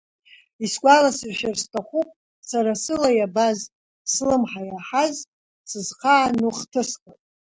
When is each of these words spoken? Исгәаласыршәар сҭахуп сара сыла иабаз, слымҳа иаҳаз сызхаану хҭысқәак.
Исгәаласыршәар 0.63 1.55
сҭахуп 1.61 2.09
сара 2.49 2.73
сыла 2.83 3.09
иабаз, 3.17 3.59
слымҳа 4.13 4.61
иаҳаз 4.69 5.15
сызхаану 5.69 6.51
хҭысқәак. 6.57 7.19